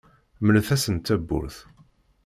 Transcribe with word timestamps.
Mlet-asen 0.45 0.95
tawwurt. 0.99 1.57